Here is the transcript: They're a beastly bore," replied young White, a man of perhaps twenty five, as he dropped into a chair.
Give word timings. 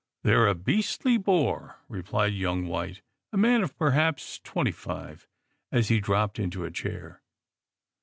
They're 0.23 0.47
a 0.47 0.55
beastly 0.55 1.17
bore," 1.17 1.77
replied 1.87 2.33
young 2.33 2.65
White, 2.65 3.03
a 3.31 3.37
man 3.37 3.61
of 3.61 3.77
perhaps 3.77 4.39
twenty 4.43 4.71
five, 4.71 5.27
as 5.71 5.89
he 5.89 5.99
dropped 6.01 6.39
into 6.39 6.65
a 6.65 6.71
chair. 6.71 7.21